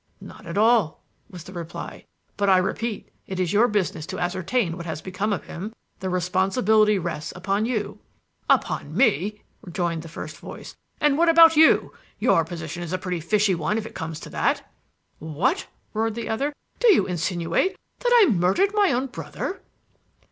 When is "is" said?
3.39-3.53, 12.81-12.93